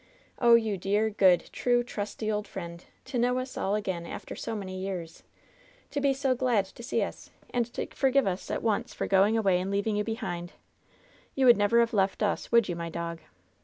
"Oh, 0.39 0.55
you 0.55 0.77
dear, 0.79 1.11
good, 1.11 1.47
true, 1.53 1.83
trusty 1.83 2.31
old 2.31 2.47
fellow! 2.47 2.79
To 3.05 3.19
know 3.19 3.37
us 3.37 3.55
all 3.55 3.75
again 3.75 4.07
after 4.07 4.35
so 4.35 4.55
many 4.55 4.79
years! 4.79 5.21
To 5.91 6.01
be 6.01 6.11
so 6.11 6.33
glad 6.33 6.65
to 6.65 6.81
see 6.81 7.03
us! 7.03 7.29
And 7.51 7.71
to 7.75 7.85
forgive 7.93 8.25
us 8.25 8.49
at 8.49 8.63
once 8.63 8.95
for 8.95 9.05
going 9.05 9.37
away 9.37 9.61
and 9.61 9.71
leav 9.71 9.85
140 9.85 9.93
LOVE'S 9.93 10.05
BITTEREST 10.05 10.19
CUP 10.21 10.25
ing 10.25 10.41
you 10.41 10.43
behind. 10.45 10.51
You 11.35 11.45
would 11.45 11.57
never 11.57 11.79
have 11.81 11.93
left 11.93 12.23
us, 12.23 12.51
would 12.51 12.67
you, 12.67 12.75
my 12.75 12.89
dog? 12.89 13.19